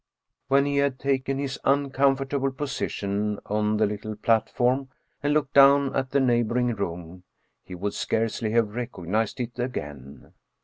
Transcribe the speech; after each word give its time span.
When 0.47 0.65
he 0.65 0.77
had 0.77 0.97
taken 0.97 1.37
his 1.37 1.59
uncomfortable 1.63 2.51
position 2.51 3.37
on 3.45 3.77
the 3.77 3.85
little 3.85 4.15
platform 4.15 4.89
and 5.21 5.31
looked 5.31 5.53
down 5.53 5.95
at 5.95 6.09
the 6.09 6.19
neighboring 6.19 6.73
room, 6.73 7.21
he 7.63 7.75
would 7.75 7.93
scarcely 7.93 8.49
have 8.53 8.73
recognized 8.75 9.39
it 9.39 9.59
again. 9.59 10.33